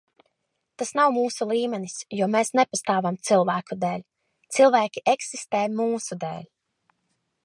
Tas 0.81 0.93
nav 0.99 1.11
mūsu 1.17 1.45
līmenis, 1.49 1.97
jo 2.19 2.27
mēs 2.35 2.51
nepastāvam 2.59 3.19
cilvēku 3.29 3.77
dēļ. 3.85 4.03
Cilvēki 4.57 5.05
eksistē 5.15 5.63
mūsu 5.81 6.19
dēļ. 6.25 6.45